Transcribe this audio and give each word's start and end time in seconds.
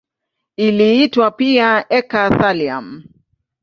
Iliitwa 0.67 1.27
pia 1.37 1.69
eka-thallium. 1.99 2.87